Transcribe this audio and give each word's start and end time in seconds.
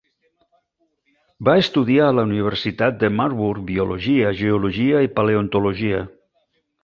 Va 1.49 1.53
estudiar 1.63 2.07
a 2.07 2.15
la 2.19 2.23
Universitat 2.29 2.97
de 3.03 3.11
Marburg 3.19 3.61
Biologia, 3.69 4.31
Geologia 4.41 5.03
i 5.09 5.11
Paleontologia. 5.19 6.01